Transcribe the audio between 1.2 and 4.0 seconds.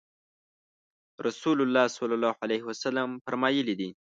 رسول الله صلی الله علیه وسلم فرمایلي دي